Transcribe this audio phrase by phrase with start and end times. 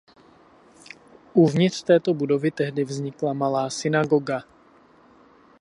[1.35, 4.41] Uvnitř této budovy tehdy vznikla malá synagoga.